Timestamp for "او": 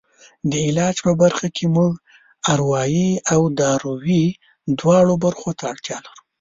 3.33-3.41